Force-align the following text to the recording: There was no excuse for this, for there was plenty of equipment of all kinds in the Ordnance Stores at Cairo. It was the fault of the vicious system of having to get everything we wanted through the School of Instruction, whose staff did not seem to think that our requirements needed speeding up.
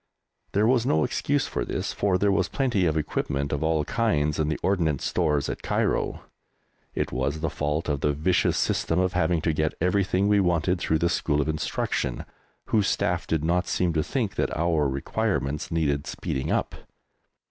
There 0.53 0.65
was 0.65 0.83
no 0.83 1.03
excuse 1.03 1.45
for 1.45 1.63
this, 1.63 1.93
for 1.93 2.17
there 2.17 2.31
was 2.31 2.47
plenty 2.49 2.87
of 2.87 2.97
equipment 2.97 3.53
of 3.53 3.61
all 3.63 3.85
kinds 3.85 4.39
in 4.39 4.47
the 4.47 4.57
Ordnance 4.63 5.05
Stores 5.05 5.47
at 5.47 5.61
Cairo. 5.61 6.21
It 6.95 7.11
was 7.11 7.41
the 7.41 7.51
fault 7.51 7.87
of 7.87 8.01
the 8.01 8.11
vicious 8.11 8.57
system 8.57 8.97
of 8.97 9.13
having 9.13 9.41
to 9.41 9.53
get 9.53 9.75
everything 9.79 10.27
we 10.27 10.39
wanted 10.39 10.79
through 10.79 10.97
the 10.97 11.07
School 11.07 11.39
of 11.39 11.47
Instruction, 11.47 12.25
whose 12.69 12.87
staff 12.87 13.27
did 13.27 13.43
not 13.45 13.67
seem 13.67 13.93
to 13.93 14.01
think 14.01 14.33
that 14.37 14.57
our 14.57 14.89
requirements 14.89 15.69
needed 15.69 16.07
speeding 16.07 16.51
up. 16.51 16.73